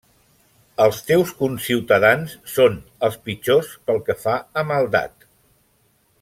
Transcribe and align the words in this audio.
Els 0.85 1.01
teus 1.09 1.33
conciutadans 1.41 2.33
són 2.55 2.79
els 3.09 3.19
pitjors 3.27 3.71
pel 3.91 4.03
que 4.09 4.17
fa 4.25 4.37
a 4.63 4.65
maldat. 4.73 5.31